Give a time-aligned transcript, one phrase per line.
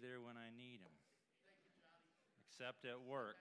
[0.00, 0.96] there when I need him.
[2.48, 3.36] Except at work.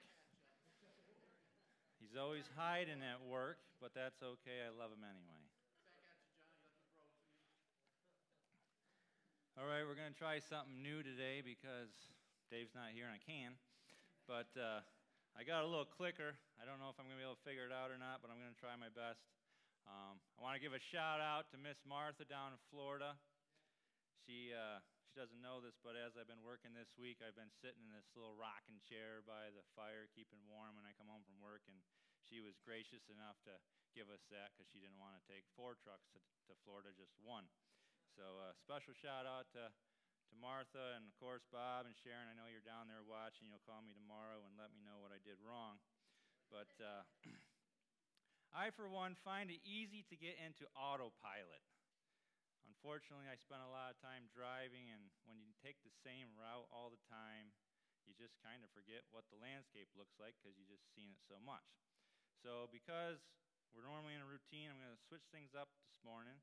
[1.99, 4.63] He's always hiding at work, but that's okay.
[4.63, 5.43] I love him anyway.
[9.59, 11.91] All right, we're going to try something new today because
[12.47, 13.59] Dave's not here and I can.
[14.23, 14.79] But uh,
[15.35, 16.39] I got a little clicker.
[16.55, 18.23] I don't know if I'm going to be able to figure it out or not,
[18.23, 19.19] but I'm going to try my best.
[19.83, 23.19] Um, I want to give a shout out to Miss Martha down in Florida.
[24.23, 24.79] She, uh,
[25.19, 28.07] doesn't know this, but as I've been working this week, I've been sitting in this
[28.15, 31.67] little rocking chair by the fire, keeping warm when I come home from work.
[31.67, 31.75] And
[32.23, 33.59] she was gracious enough to
[33.91, 37.11] give us that because she didn't want to take four trucks to, to Florida, just
[37.19, 37.51] one.
[38.15, 42.31] So, uh, special shout out to, to Martha and, of course, Bob and Sharon.
[42.31, 43.51] I know you're down there watching.
[43.51, 45.83] You'll call me tomorrow and let me know what I did wrong.
[46.47, 47.03] But uh,
[48.55, 51.59] I, for one, find it easy to get into autopilot.
[52.67, 56.67] Unfortunately, I spend a lot of time driving, and when you take the same route
[56.71, 57.51] all the time,
[58.07, 61.21] you just kind of forget what the landscape looks like because you've just seen it
[61.29, 61.67] so much.
[62.41, 63.21] So, because
[63.75, 66.39] we're normally in a routine, I'm going to switch things up this morning.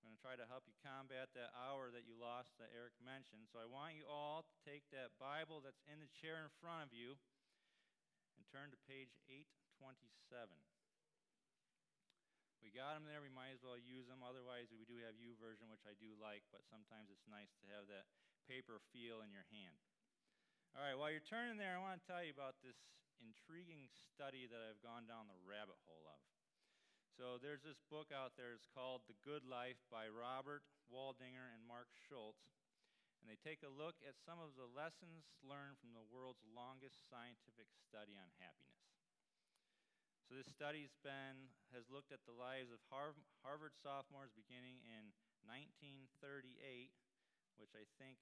[0.00, 2.96] I'm going to try to help you combat that hour that you lost that Eric
[3.02, 3.50] mentioned.
[3.52, 6.86] So, I want you all to take that Bible that's in the chair in front
[6.86, 7.20] of you
[8.38, 10.73] and turn to page 827.
[12.64, 14.24] We got them there, we might as well use them.
[14.24, 17.68] Otherwise, we do have U YouVersion, which I do like, but sometimes it's nice to
[17.76, 18.08] have that
[18.48, 19.76] paper feel in your hand.
[20.72, 22.80] All right, while you're turning there, I want to tell you about this
[23.20, 26.24] intriguing study that I've gone down the rabbit hole of.
[27.20, 31.68] So, there's this book out there, it's called The Good Life by Robert Waldinger and
[31.68, 32.48] Mark Schultz.
[33.20, 37.08] And they take a look at some of the lessons learned from the world's longest
[37.12, 38.83] scientific study on happiness.
[40.24, 45.12] So this study's been has looked at the lives of Harvard sophomores beginning in
[45.44, 46.56] 1938,
[47.60, 48.16] which I think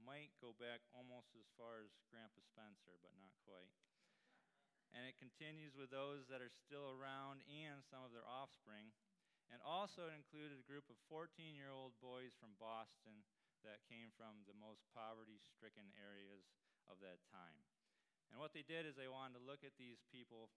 [0.00, 3.76] might go back almost as far as Grandpa Spencer, but not quite.
[4.96, 8.96] And it continues with those that are still around and some of their offspring.
[9.52, 13.20] And also, it included a group of 14 year old boys from Boston
[13.68, 16.48] that came from the most poverty stricken areas
[16.88, 17.60] of that time.
[18.32, 20.50] And what they did is they wanted to look at these people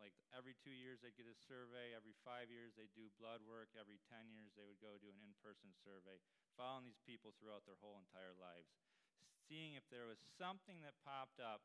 [0.00, 3.72] like every two years they'd get a survey every five years they'd do blood work
[3.76, 6.16] every 10 years they would go do an in-person survey
[6.56, 8.72] following these people throughout their whole entire lives.
[9.48, 11.64] Seeing if there was something that popped up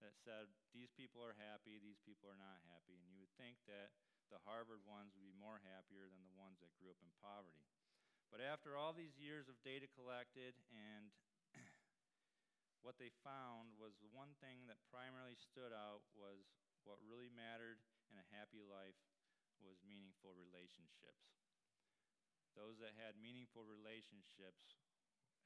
[0.00, 3.60] that said these people are happy these people are not happy and you would think
[3.70, 3.94] that
[4.32, 7.68] the harvard ones would be more happier than the ones that grew up in poverty.
[8.32, 11.12] But after all these years of data collected and
[12.84, 16.48] what they found was the one thing that primarily stood out was
[16.82, 18.98] what really mattered in a happy life
[19.62, 21.38] was meaningful relationships.
[22.52, 24.76] Those that had meaningful relationships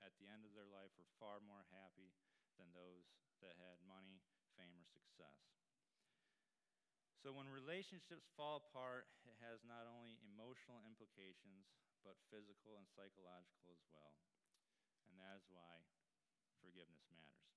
[0.02, 2.16] at the end of their life were far more happy
[2.58, 3.06] than those
[3.44, 4.24] that had money,
[4.56, 5.56] fame, or success.
[7.20, 11.68] So when relationships fall apart, it has not only emotional implications,
[12.06, 14.14] but physical and psychological as well.
[15.10, 15.82] And that is why
[16.62, 17.50] forgiveness matters.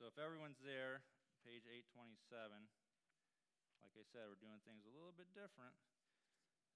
[0.00, 1.04] So if everyone's there,
[1.44, 2.56] page 827.
[3.84, 5.76] Like I said, we're doing things a little bit different.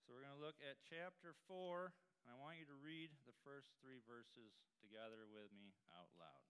[0.05, 3.33] So we're going to look at chapter 4, and I want you to read the
[3.49, 6.45] first three verses together with me out loud.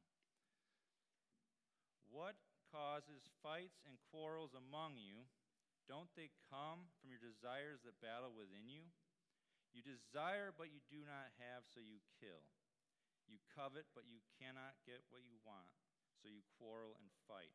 [2.10, 2.34] What
[2.74, 5.30] causes fights and quarrels among you?
[5.86, 8.90] Don't they come from your desires that battle within you?
[9.70, 12.42] You desire, but you do not have, so you kill.
[13.30, 15.70] You covet, but you cannot get what you want,
[16.18, 17.54] so you quarrel and fight.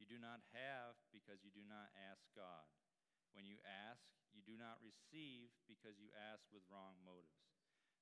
[0.00, 2.64] You do not have because you do not ask God.
[3.36, 4.00] When you ask,
[4.32, 7.44] you do not receive because you ask with wrong motives,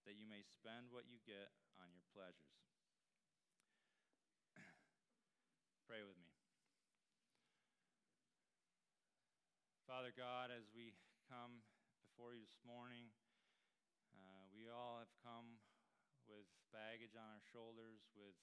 [0.06, 1.50] that you may spend what you get
[1.82, 2.54] on your pleasures.
[5.90, 6.30] Pray with me.
[9.90, 10.94] Father God, as we
[11.26, 11.66] come
[12.06, 13.10] before you this morning,
[14.14, 15.58] uh, we all have come
[16.30, 18.36] with baggage on our shoulders, with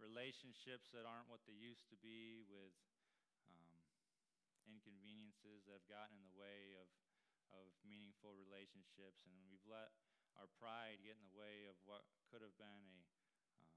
[0.00, 2.74] relationships that aren't what they used to be, with
[3.46, 3.76] um,
[4.64, 6.88] inconveniences that have gotten in the way of,
[7.52, 9.92] of meaningful relationships, and we've let
[10.40, 13.04] our pride get in the way of what could have been a
[13.60, 13.68] um,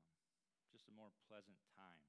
[0.71, 2.07] just a more pleasant time.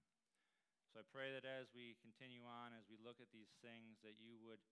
[0.94, 4.16] So I pray that as we continue on, as we look at these things, that
[4.16, 4.62] you would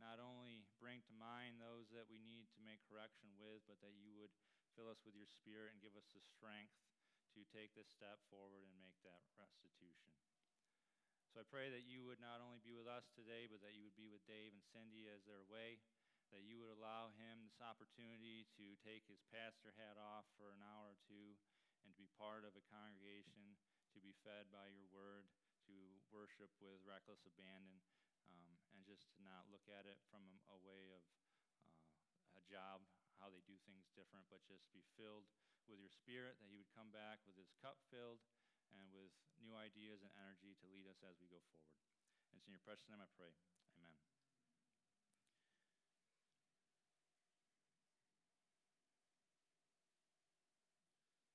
[0.00, 3.92] not only bring to mind those that we need to make correction with, but that
[4.00, 4.32] you would
[4.72, 6.72] fill us with your spirit and give us the strength
[7.34, 10.14] to take this step forward and make that restitution.
[11.30, 13.86] So I pray that you would not only be with us today, but that you
[13.86, 15.78] would be with Dave and Cindy as they're away,
[16.34, 20.62] that you would allow him this opportunity to take his pastor hat off for an
[20.62, 21.38] hour or two
[21.86, 23.54] and to be part of a congregation,
[23.94, 25.30] to be fed by your word,
[25.70, 25.74] to
[26.10, 27.78] worship with reckless abandon,
[28.26, 31.02] um, and just to not look at it from a, a way of
[31.78, 32.82] uh, a job,
[33.22, 35.30] how they do things different, but just be filled
[35.70, 38.18] with your spirit, that He would come back with His cup filled
[38.74, 41.70] and with new ideas and energy to lead us as we go forward.
[42.30, 43.30] And it's in your precious name I pray.
[43.78, 43.94] Amen.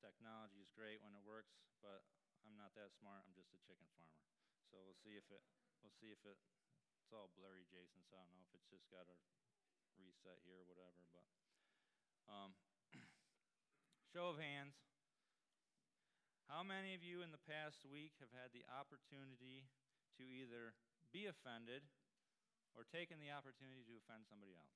[0.04, 2.06] Technology is great when it works, but
[2.46, 3.26] I'm not that smart.
[3.26, 4.22] I'm just a chicken farmer.
[4.70, 5.42] So we'll see if it
[5.81, 6.38] we'll see if it
[7.02, 9.18] it's all blurry, Jason, so I don't know if it's just got a
[9.98, 11.26] reset here or whatever, but
[12.26, 12.58] um,
[14.16, 14.80] show of hands.
[16.48, 19.68] How many of you in the past week have had the opportunity
[20.16, 20.72] to either
[21.12, 21.84] be offended
[22.80, 24.72] or taken the opportunity to offend somebody else?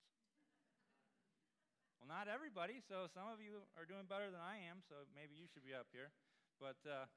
[2.04, 5.40] Well, not everybody, so some of you are doing better than I am, so maybe
[5.40, 6.12] you should be up here.
[6.60, 7.08] But uh,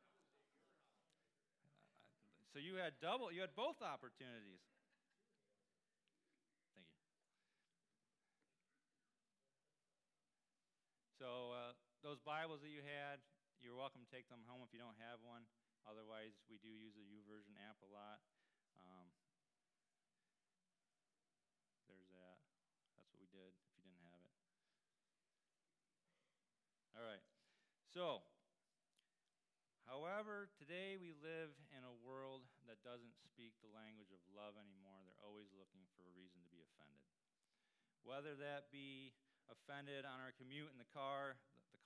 [2.54, 4.62] so you had double, you had both opportunities.
[6.70, 7.02] Thank you.
[11.18, 11.61] So uh,
[12.02, 13.22] those Bibles that you had,
[13.62, 15.46] you're welcome to take them home if you don't have one.
[15.86, 18.18] Otherwise, we do use the YouVersion app a lot.
[18.74, 19.06] Um,
[21.86, 22.42] there's that.
[22.98, 24.34] That's what we did if you didn't have it.
[26.98, 27.22] All right.
[27.94, 28.26] So,
[29.86, 35.06] however, today we live in a world that doesn't speak the language of love anymore.
[35.06, 37.06] They're always looking for a reason to be offended.
[38.02, 39.14] Whether that be
[39.46, 41.38] offended on our commute in the car,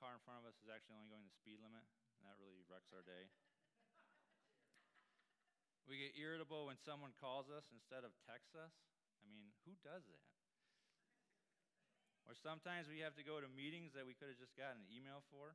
[0.07, 2.63] car in front of us is actually only going the speed limit, and that really
[2.71, 3.27] wrecks our day.
[5.91, 8.71] we get irritable when someone calls us instead of texts us.
[9.23, 10.23] I mean, who does that?
[12.27, 14.91] Or sometimes we have to go to meetings that we could have just gotten an
[14.91, 15.55] email for.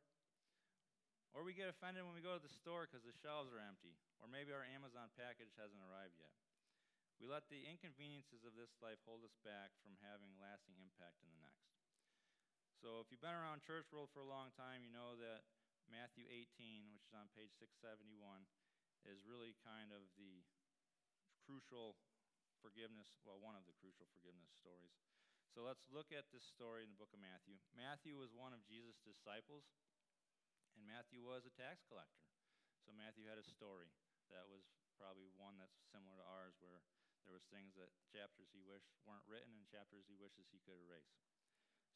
[1.36, 3.96] Or we get offended when we go to the store because the shelves are empty.
[4.24, 6.32] Or maybe our Amazon package hasn't arrived yet.
[7.20, 11.32] We let the inconveniences of this life hold us back from having lasting impact in
[11.32, 11.81] the next.
[12.82, 15.46] So if you've been around church world for a long time, you know that
[15.86, 18.10] Matthew 18, which is on page 671,
[19.06, 20.42] is really kind of the
[21.46, 21.94] crucial
[22.58, 24.98] forgiveness, well, one of the crucial forgiveness stories.
[25.54, 27.62] So let's look at this story in the book of Matthew.
[27.78, 29.70] Matthew was one of Jesus' disciples,
[30.74, 32.26] and Matthew was a tax collector.
[32.82, 33.94] So Matthew had a story
[34.34, 34.66] that was
[34.98, 36.82] probably one that's similar to ours, where
[37.30, 40.82] there was things that chapters he wished weren't written and chapters he wishes he could
[40.82, 41.14] erase.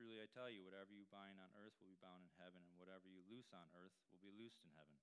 [0.00, 2.72] Truly I tell you, whatever you bind on earth will be bound in heaven, and
[2.80, 4.96] whatever you loose on earth will be loosed in heaven.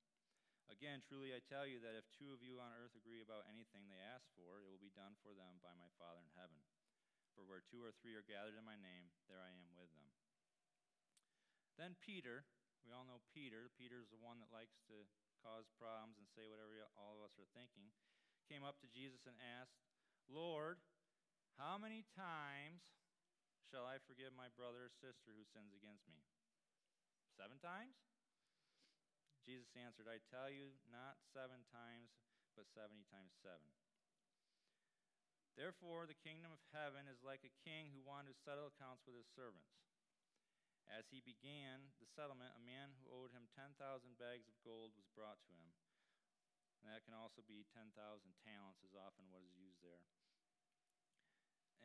[0.73, 3.85] Again, truly I tell you that if two of you on earth agree about anything
[3.85, 6.65] they ask for, it will be done for them by my Father in heaven.
[7.37, 10.09] For where two or three are gathered in my name, there I am with them.
[11.77, 12.49] Then Peter,
[12.81, 15.05] we all know Peter, Peter's the one that likes to
[15.45, 17.93] cause problems and say whatever all of us are thinking,
[18.49, 19.77] came up to Jesus and asked,
[20.25, 20.81] Lord,
[21.61, 22.97] how many times
[23.67, 26.23] shall I forgive my brother or sister who sins against me?
[27.35, 27.99] Seven times?
[29.43, 32.11] Jesus answered, I tell you, not seven times,
[32.55, 33.67] but seventy times seven.
[35.55, 39.17] Therefore, the kingdom of heaven is like a king who wanted to settle accounts with
[39.17, 39.73] his servants.
[40.87, 43.75] As he began the settlement, a man who owed him 10,000
[44.15, 45.71] bags of gold was brought to him.
[46.79, 47.91] And that can also be 10,000
[48.45, 50.05] talents, is often what is used there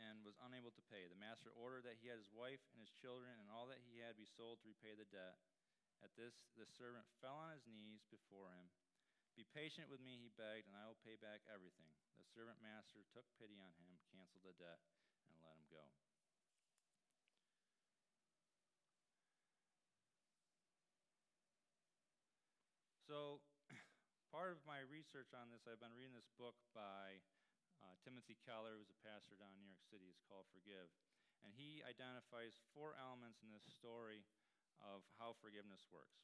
[0.01, 1.09] and was unable to pay.
[1.09, 4.01] The master ordered that he had his wife and his children and all that he
[4.01, 5.41] had be sold to repay the debt.
[6.03, 8.73] At this, the servant fell on his knees before him.
[9.39, 11.89] Be patient with me, he begged, and I will pay back everything.
[12.21, 14.83] The servant master took pity on him, canceled the debt,
[15.31, 15.89] and let him go.
[23.09, 23.45] So,
[24.33, 27.21] part of my research on this, I've been reading this book by
[27.81, 30.93] uh, Timothy Keller, who's a pastor down in New York City, is called Forgive.
[31.43, 34.23] And he identifies four elements in this story
[34.79, 36.23] of how forgiveness works.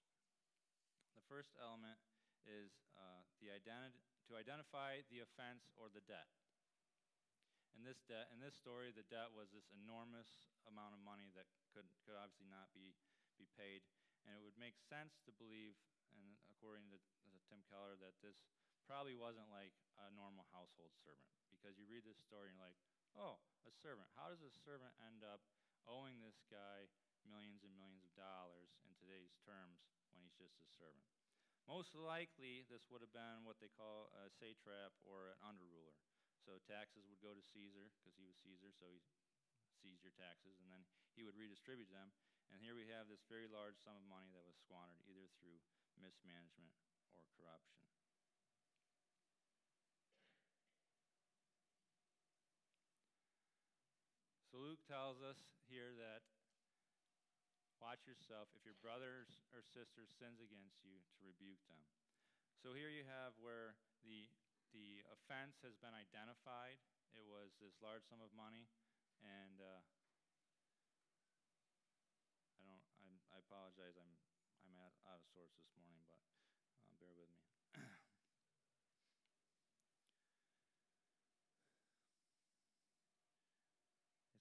[1.18, 1.98] The first element
[2.46, 3.98] is uh, the identi-
[4.30, 6.30] to identify the offense or the debt.
[7.74, 11.46] In this debt, in this story, the debt was this enormous amount of money that
[11.70, 12.94] could, could obviously not be,
[13.38, 13.86] be paid.
[14.26, 15.78] And it would make sense to believe,
[16.12, 18.36] and according to, to Tim Keller, that this
[18.88, 22.80] probably wasn't like a normal household servant because you read this story and you're like,
[23.20, 23.36] oh,
[23.68, 24.08] a servant.
[24.16, 25.44] How does a servant end up
[25.84, 26.88] owing this guy
[27.28, 29.84] millions and millions of dollars in today's terms
[30.16, 31.04] when he's just a servant?
[31.68, 36.00] Most likely, this would have been what they call a satrap or an underruler.
[36.48, 39.04] So taxes would go to Caesar because he was Caesar, so he
[39.84, 42.08] seized your taxes, and then he would redistribute them.
[42.48, 45.60] And here we have this very large sum of money that was squandered either through
[46.00, 46.72] mismanagement
[47.12, 47.76] or corruption.
[54.48, 55.36] So Luke tells us
[55.68, 56.24] here that
[57.76, 61.84] watch yourself if your brothers or sisters sins against you to rebuke them.
[62.64, 64.32] So here you have where the
[64.72, 66.80] the offense has been identified.
[67.12, 68.64] It was this large sum of money,
[69.20, 69.80] and uh,
[72.56, 72.80] I don't.
[73.04, 73.96] I'm, I apologize.
[74.00, 74.16] I'm
[74.80, 76.20] at, out of sorts this morning, but
[76.88, 77.44] uh, bear with me.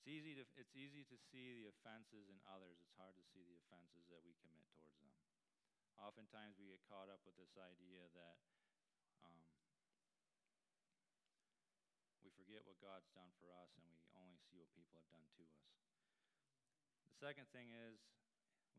[0.08, 2.80] It's easy to it's easy to see the offenses in others.
[2.80, 5.12] It's hard to see the offenses that we commit towards them.
[6.00, 8.40] Oftentimes, we get caught up with this idea that
[9.20, 9.44] um,
[12.24, 15.28] we forget what God's done for us and we only see what people have done
[15.28, 15.68] to us.
[17.04, 18.00] The second thing is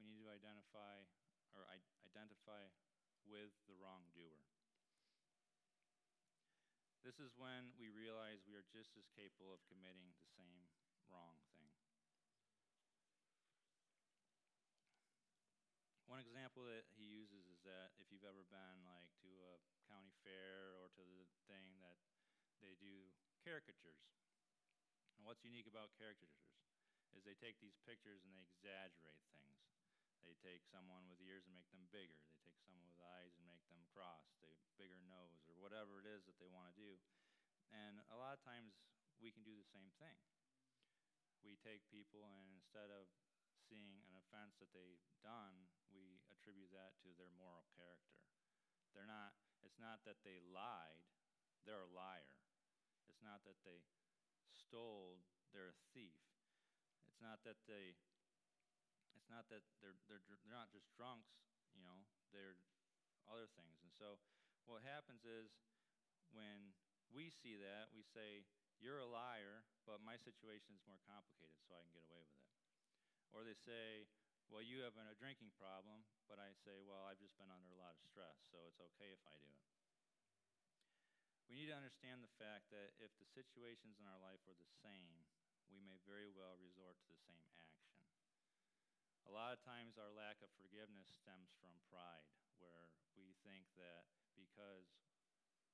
[0.00, 1.04] we need to identify
[1.52, 1.68] or
[2.08, 2.73] identify
[3.28, 4.49] with the wrongdoer.
[7.04, 10.64] This is when we realize we are just as capable of committing the same
[11.08, 11.72] wrong thing.
[16.08, 20.12] One example that he uses is that if you've ever been like to a county
[20.24, 22.00] fair or to the thing that
[22.60, 23.08] they do
[23.44, 24.02] caricatures.
[25.16, 26.52] And what's unique about caricatures
[27.16, 29.58] is they take these pictures and they exaggerate things.
[30.26, 32.20] They take someone with ears and make them bigger.
[32.28, 34.28] They take someone with eyes and make them cross.
[34.44, 37.00] They bigger nose or whatever it is that they want to do.
[37.72, 38.76] And a lot of times
[39.18, 40.14] we can do the same thing.
[41.49, 43.09] We take people and instead of
[43.57, 48.21] seeing an offense that they've done, we attribute that to their moral character.
[48.93, 49.33] They're not
[49.64, 51.02] it's not that they lied,
[51.64, 52.37] they're a liar.
[53.09, 53.81] It's not that they
[54.55, 56.21] stole, they're a thief.
[57.09, 57.97] It's not that they
[59.17, 61.33] it's not that they're they're they're not just drunks,
[61.73, 62.61] you know, they're
[63.25, 63.81] other things.
[63.81, 64.21] And so
[64.69, 65.57] what happens is
[66.33, 66.76] when
[67.09, 68.45] we see that, we say,
[68.78, 72.38] You're a liar, but my situation is more complicated, so I can get away with
[72.38, 72.50] it.
[73.35, 74.06] Or they say,
[74.47, 77.80] Well, you have a drinking problem, but I say, Well, I've just been under a
[77.82, 79.68] lot of stress, so it's okay if I do it.
[81.50, 84.68] We need to understand the fact that if the situations in our life were the
[84.85, 85.26] same,
[85.66, 87.82] we may very well resort to the same action.
[89.28, 94.08] A lot of times, our lack of forgiveness stems from pride, where we think that
[94.37, 94.88] because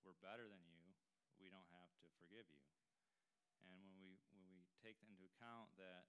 [0.02, 0.94] we're better than you,
[1.38, 2.62] we don't have to forgive you.
[3.68, 6.08] And when we, when we take into account that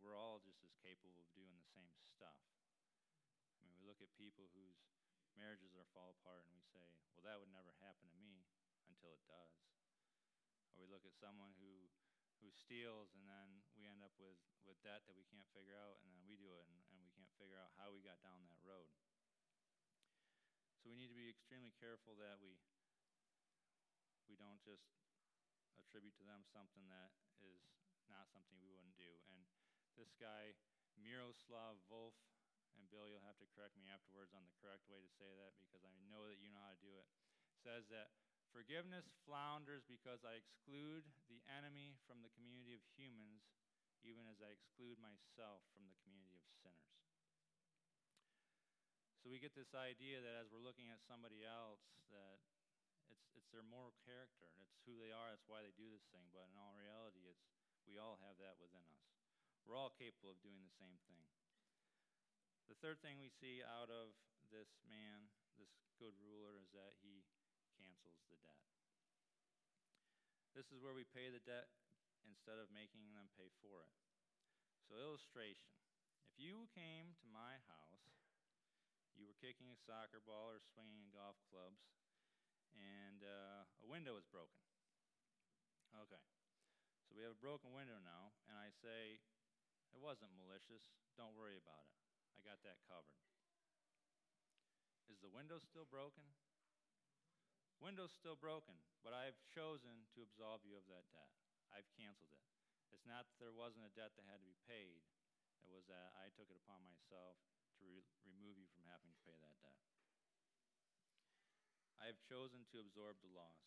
[0.00, 2.44] we're all just as capable of doing the same stuff.
[3.58, 4.78] I mean, we look at people whose
[5.34, 6.84] marriages are fall apart and we say,
[7.16, 8.44] well, that would never happen to me
[8.86, 9.56] until it does.
[10.76, 11.88] Or we look at someone who
[12.44, 14.36] who steals and then we end up with,
[14.68, 17.08] with debt that we can't figure out and then we do it and, and we
[17.16, 18.92] can't figure out how we got down that road.
[20.76, 22.60] So we need to be extremely careful that we
[24.28, 24.84] we don't just
[25.80, 27.62] attribute to them something that is
[28.08, 29.10] not something we wouldn't do.
[29.32, 29.44] And
[29.96, 30.56] this guy,
[30.96, 32.16] Miroslav Volf,
[32.76, 35.56] and Bill, you'll have to correct me afterwards on the correct way to say that
[35.64, 37.08] because I know that you know how to do it,
[37.64, 38.12] says that
[38.52, 43.48] forgiveness flounders because I exclude the enemy from the community of humans,
[44.04, 46.96] even as I exclude myself from the community of sinners.
[49.24, 51.82] So we get this idea that as we're looking at somebody else,
[52.14, 52.38] that
[53.56, 56.28] their moral character, it's who they are, that's why they do this thing.
[56.36, 57.48] But in all reality, it's
[57.88, 59.08] we all have that within us.
[59.64, 61.24] We're all capable of doing the same thing.
[62.68, 64.12] The third thing we see out of
[64.52, 67.24] this man, this good ruler, is that he
[67.78, 68.62] cancels the debt.
[70.52, 71.70] This is where we pay the debt
[72.26, 73.94] instead of making them pay for it.
[74.90, 75.76] So, illustration
[76.36, 78.12] if you came to my house,
[79.16, 81.80] you were kicking a soccer ball or swinging golf clubs,
[82.78, 84.60] and uh, a window is broken.
[85.96, 86.20] Okay,
[87.08, 89.18] so we have a broken window now, and I say,
[89.96, 91.96] it wasn't malicious, don't worry about it.
[92.36, 93.16] I got that covered.
[95.08, 96.26] Is the window still broken?
[97.80, 101.32] Window's still broken, but I've chosen to absolve you of that debt.
[101.68, 102.44] I've canceled it.
[102.88, 105.04] It's not that there wasn't a debt that had to be paid,
[105.60, 107.36] it was that I took it upon myself
[107.80, 109.76] to re- remove you from having to pay that debt.
[112.00, 113.66] I have chosen to absorb the laws.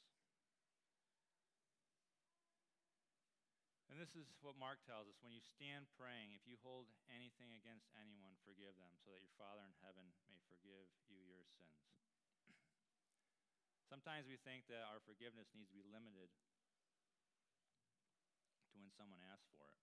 [3.89, 5.17] And this is what Mark tells us.
[5.25, 9.33] When you stand praying, if you hold anything against anyone, forgive them, so that your
[9.33, 11.89] Father in heaven may forgive you your sins.
[13.91, 16.45] Sometimes we think that our forgiveness needs to be limited to
[18.77, 19.81] when someone asks for it.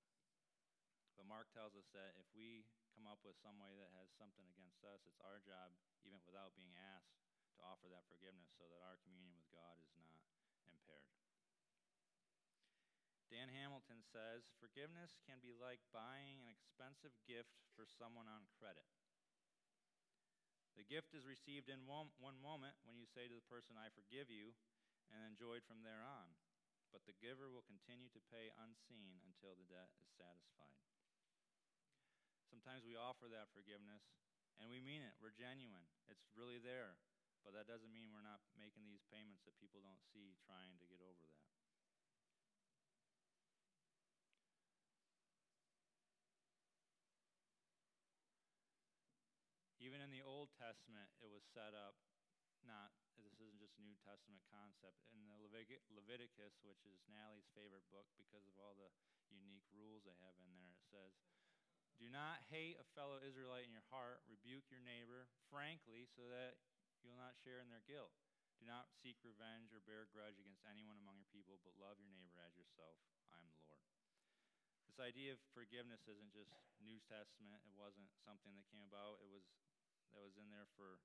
[1.19, 2.63] But Mark tells us that if we
[2.95, 5.75] come up with some way that has something against us, it's our job,
[6.07, 7.26] even without being asked,
[7.57, 10.21] to offer that forgiveness so that our communion with God is not
[10.69, 11.17] impaired.
[13.33, 18.87] Dan Hamilton says forgiveness can be like buying an expensive gift for someone on credit.
[20.77, 23.89] The gift is received in one, one moment when you say to the person, I
[23.97, 24.53] forgive you,
[25.09, 26.37] and enjoyed from there on.
[26.93, 30.77] But the giver will continue to pay unseen until the debt is satisfied.
[32.53, 34.05] Sometimes we offer that forgiveness
[34.61, 35.17] and we mean it.
[35.21, 35.85] We're genuine.
[36.09, 36.97] It's really there.
[37.47, 40.87] But that doesn't mean we're not making these payments that people don't see trying to
[40.91, 41.47] get over that.
[49.79, 51.95] Even in the Old Testament, it was set up
[52.67, 52.91] not,
[53.23, 54.99] this isn't just a New Testament concept.
[55.15, 58.91] In the Leviticus, which is Natalie's favorite book because of all the
[59.31, 61.15] unique rules they have in there, it says,
[62.03, 66.59] Do not hate a fellow Israelite in your heart, rebuke your neighbor frankly so that
[67.07, 68.11] you will not share in their guilt.
[68.59, 72.11] Do not seek revenge or bear grudge against anyone among your people, but love your
[72.11, 72.99] neighbor as yourself.
[73.31, 73.87] I am the Lord.
[74.91, 76.51] This idea of forgiveness isn't just
[76.83, 77.63] New Testament.
[77.63, 79.23] It wasn't something that came about.
[79.23, 79.47] It was
[80.11, 80.99] that was in there for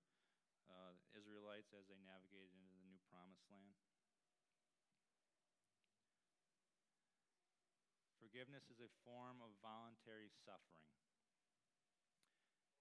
[0.65, 3.77] uh, Israelites as they navigated into the new promised land.
[8.17, 10.87] Forgiveness is a form of voluntary suffering.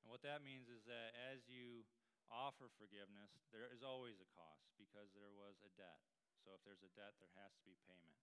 [0.00, 1.85] And what that means is that as you
[2.30, 6.02] offer forgiveness, there is always a cost because there was a debt.
[6.40, 8.22] So if there's a debt, there has to be payment.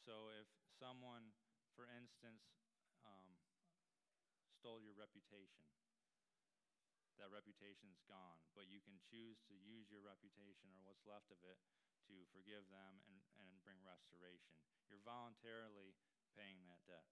[0.00, 0.48] So if
[0.80, 1.34] someone,
[1.76, 2.46] for instance,
[3.04, 3.36] um,
[4.58, 5.66] stole your reputation,
[7.20, 11.38] that reputation's gone, but you can choose to use your reputation or what's left of
[11.46, 11.58] it
[12.10, 14.56] to forgive them and, and bring restoration.
[14.90, 15.94] You're voluntarily
[16.34, 17.06] paying that debt.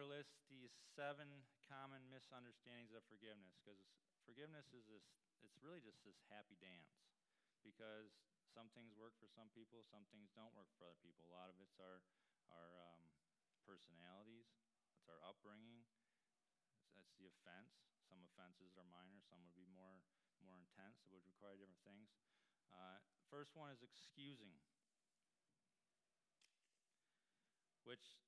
[0.00, 3.76] Lists these seven common misunderstandings of forgiveness because
[4.24, 5.04] forgiveness is this,
[5.44, 6.88] it's really just this happy dance
[7.60, 8.16] because
[8.48, 11.28] some things work for some people, some things don't work for other people.
[11.28, 12.00] A lot of it's our,
[12.48, 13.12] our um,
[13.68, 14.48] personalities,
[14.96, 17.76] it's our upbringing, it's, it's the offense.
[18.08, 20.02] Some offenses are minor, some would be more,
[20.40, 22.10] more intense, it would require different things.
[22.72, 24.56] Uh, first one is excusing,
[27.84, 28.18] which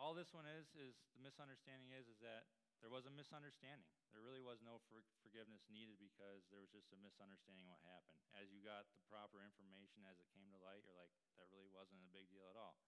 [0.00, 2.48] all this one is is the misunderstanding is is that
[2.80, 3.92] there was a misunderstanding.
[4.08, 7.84] There really was no for, forgiveness needed because there was just a misunderstanding of what
[7.84, 8.16] happened.
[8.32, 11.68] As you got the proper information as it came to light, you're like, that really
[11.68, 12.80] wasn't a big deal at all.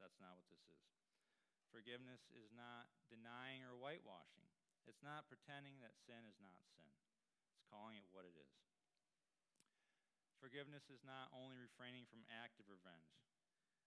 [0.00, 0.80] That's not what this is.
[1.68, 4.48] Forgiveness is not denying or whitewashing.
[4.88, 6.88] It's not pretending that sin is not sin.
[7.52, 8.56] It's calling it what it is.
[10.40, 13.12] Forgiveness is not only refraining from active revenge.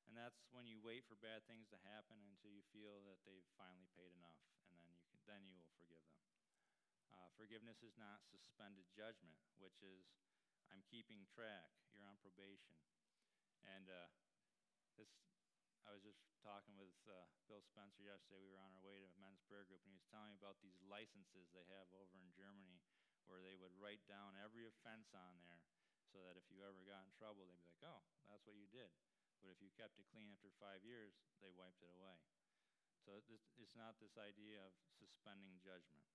[0.07, 3.47] And that's when you wait for bad things to happen until you feel that they've
[3.55, 6.19] finally paid enough, and then you can then you will forgive them.
[7.11, 10.11] Uh, forgiveness is not suspended judgment, which is
[10.67, 11.71] I'm keeping track.
[11.91, 12.75] You're on probation,
[13.63, 14.09] and uh,
[14.95, 15.11] this
[15.87, 18.39] I was just talking with uh, Bill Spencer yesterday.
[18.39, 20.37] We were on our way to a men's prayer group, and he was telling me
[20.37, 22.79] about these licenses they have over in Germany,
[23.25, 25.61] where they would write down every offense on there,
[26.13, 28.69] so that if you ever got in trouble, they'd be like, "Oh, that's what you
[28.69, 28.93] did."
[29.41, 32.21] But if you kept it clean after five years, they wiped it away.
[33.01, 36.05] So this, it's not this idea of suspending judgment.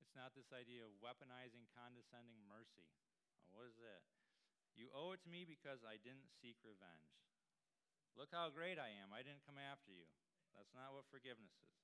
[0.00, 2.88] It's not this idea of weaponizing condescending mercy.
[3.52, 4.08] what is that?
[4.72, 7.12] You owe it to me because I didn't seek revenge.
[8.16, 9.12] Look how great I am.
[9.12, 10.08] I didn't come after you.
[10.56, 11.78] That's not what forgiveness is.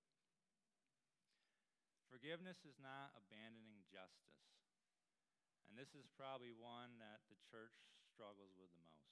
[2.09, 4.40] Forgiveness is not abandoning justice.
[5.68, 7.75] And this is probably one that the church
[8.07, 9.03] struggles with the most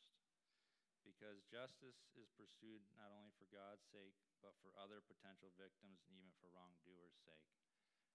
[1.03, 6.15] because justice is pursued not only for God's sake, but for other potential victims and
[6.15, 7.51] even for wrongdoers' sake.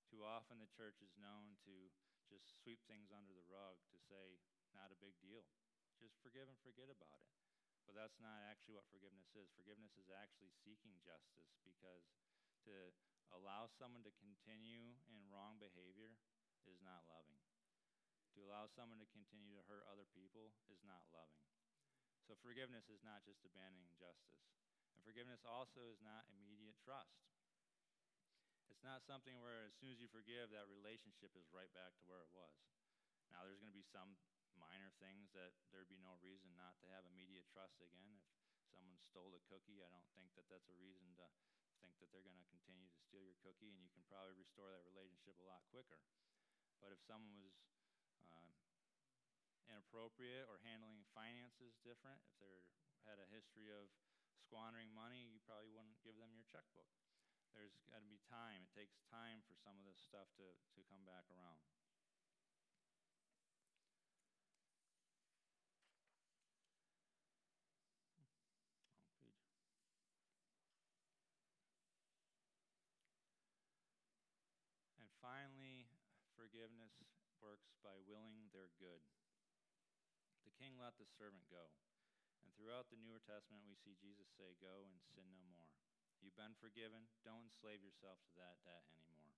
[0.08, 1.92] Too often the church is known to
[2.28, 4.40] just sweep things under the rug, to say,
[4.76, 5.44] not a big deal.
[6.00, 7.36] Just forgive and forget about it.
[7.88, 9.48] But that's not actually what forgiveness is.
[9.56, 12.04] Forgiveness is actually seeking justice because
[12.68, 12.92] to
[13.32, 16.20] allow someone to continue in wrong behavior
[16.68, 17.40] is not loving.
[18.36, 21.48] To allow someone to continue to hurt other people is not loving.
[22.28, 24.44] So forgiveness is not just abandoning justice.
[24.92, 27.24] And forgiveness also is not immediate trust.
[28.68, 32.08] It's not something where as soon as you forgive, that relationship is right back to
[32.12, 32.52] where it was.
[33.32, 34.20] Now, there's going to be some
[34.60, 38.20] minor things that there'd be no reason not to have immediate trust again.
[38.60, 41.32] If someone stole a cookie, I don't think that that's a reason to
[41.80, 44.68] think that they're going to continue to steal your cookie, and you can probably restore
[44.76, 46.04] that relationship a lot quicker.
[46.84, 47.56] But if someone was
[49.68, 52.64] inappropriate or handling finances different, if they
[53.04, 53.92] had a history of
[54.40, 56.88] squandering money, you probably wouldn't give them your checkbook.
[57.52, 58.68] There's got to be time.
[58.68, 61.60] It takes time for some of this stuff to, to come back around.
[75.02, 75.90] And finally,
[76.38, 76.94] forgiveness
[77.42, 79.02] works by willing their good.
[80.58, 81.70] King let the servant go.
[82.42, 85.70] And throughout the Newer Testament, we see Jesus say, Go and sin no more.
[86.22, 87.06] You've been forgiven.
[87.22, 89.38] Don't enslave yourself to that debt anymore.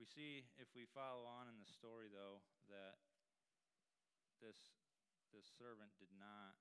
[0.00, 3.00] We see, if we follow on in the story, though, that
[4.44, 4.76] this,
[5.32, 6.56] this servant did not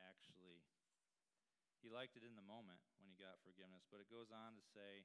[0.00, 0.64] actually,
[1.84, 4.64] he liked it in the moment when he got forgiveness, but it goes on to
[4.72, 5.04] say,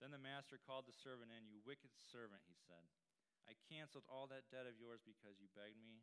[0.00, 1.52] Then the master called the servant in.
[1.52, 2.88] You wicked servant, he said.
[3.44, 6.00] I canceled all that debt of yours because you begged me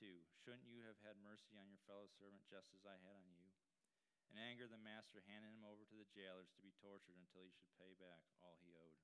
[0.00, 0.24] to.
[0.40, 3.52] Shouldn't you have had mercy on your fellow servant just as I had on you?
[4.32, 7.52] In anger, the master handed him over to the jailers to be tortured until he
[7.52, 8.96] should pay back all he owed.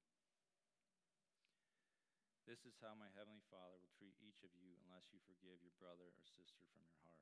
[2.44, 5.72] This is how my heavenly Father will treat each of you unless you forgive your
[5.80, 7.16] brother or sister from your heart.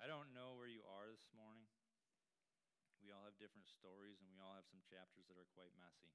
[0.00, 1.68] I don't know where you are this morning.
[3.36, 6.08] Have different stories, and we all have some chapters that are quite messy.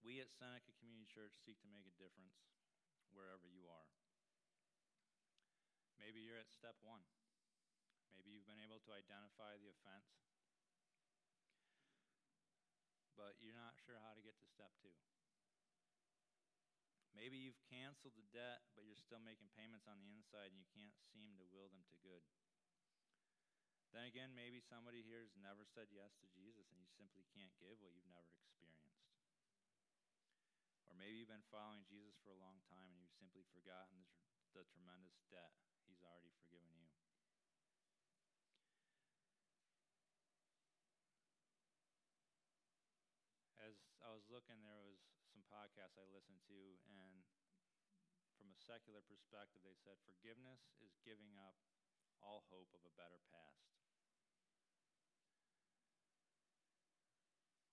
[0.00, 2.40] We at Seneca Community Church seek to make a difference
[3.12, 3.92] wherever you are.
[6.00, 7.04] Maybe you're at step one.
[8.16, 10.08] Maybe you've been able to identify the offense,
[13.12, 14.96] but you're not sure how to get to step two.
[17.16, 20.68] Maybe you've canceled the debt, but you're still making payments on the inside and you
[20.76, 22.20] can't seem to will them to good.
[23.96, 27.56] Then again, maybe somebody here has never said yes to Jesus and you simply can't
[27.56, 29.08] give what you've never experienced.
[30.84, 34.12] Or maybe you've been following Jesus for a long time and you've simply forgotten the,
[34.52, 35.56] the tremendous debt
[35.88, 36.92] he's already forgiven you.
[43.56, 47.20] As I was looking, there was some podcasts I listened to, and
[48.40, 51.60] from a secular perspective, they said forgiveness is giving up
[52.24, 53.68] all hope of a better past.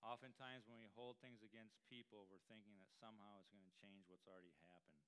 [0.04, 4.04] Oftentimes, when we hold things against people, we're thinking that somehow it's going to change
[4.12, 5.00] what's already happened.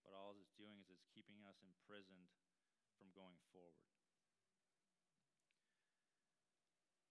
[0.00, 2.32] But all it's doing is it's keeping us imprisoned
[2.96, 3.84] from going forward.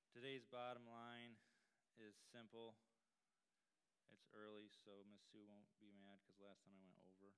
[0.09, 1.37] Today's bottom line
[2.01, 2.73] is simple
[4.33, 7.33] early, so Miss Sue won't be mad because last time I went over.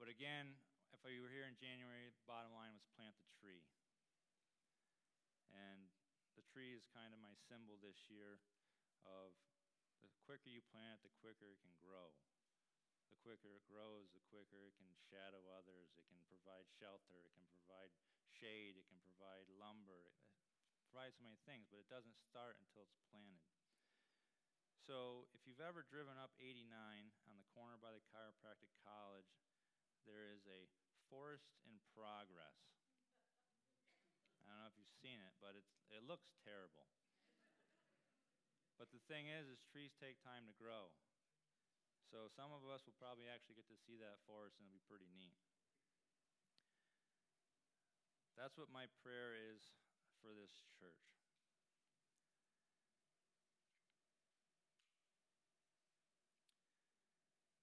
[0.00, 0.56] But again,
[0.96, 3.64] if we were here in January, bottom line was plant the tree.
[5.52, 5.92] And
[6.36, 8.40] the tree is kind of my symbol this year
[9.04, 9.36] of
[10.00, 12.16] the quicker you plant, the quicker it can grow.
[13.12, 15.92] The quicker it grows, the quicker it can shadow others.
[16.00, 17.20] It can provide shelter.
[17.20, 17.92] It can provide
[18.40, 18.80] shade.
[18.80, 20.08] It can provide lumber.
[20.08, 23.59] It provides so many things, but it doesn't start until it's planted.
[24.90, 26.66] So if you've ever driven up 89
[27.30, 29.30] on the corner by the chiropractic college,
[30.02, 30.66] there is a
[31.06, 32.58] forest in progress.
[34.42, 36.90] I don't know if you've seen it, but it's, it looks terrible.
[38.82, 40.90] But the thing is, is trees take time to grow.
[42.10, 44.90] So some of us will probably actually get to see that forest, and it'll be
[44.90, 45.38] pretty neat.
[48.34, 49.62] That's what my prayer is
[50.18, 50.98] for this church.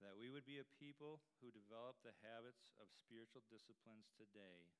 [0.08, 4.70] that we would be a people who develop the habits of spiritual disciplines today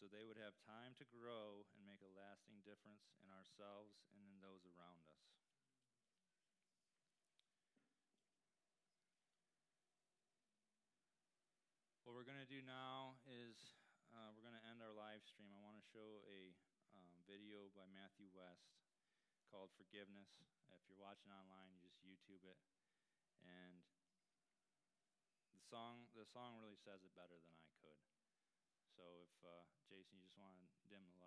[0.00, 4.24] so they would have time to grow and make a lasting difference in ourselves and
[4.24, 5.28] in those around us.
[12.08, 13.76] What we're going to do now is
[14.08, 15.52] uh, we're going to end our live stream.
[15.52, 16.56] I want to show a
[16.96, 18.81] um, video by Matthew West
[19.52, 20.32] called Forgiveness.
[20.72, 22.56] If you're watching online, you just YouTube it.
[23.44, 23.84] And
[25.52, 28.00] the song, the song really says it better than I could.
[28.96, 31.21] So if uh, Jason, you just want to dim the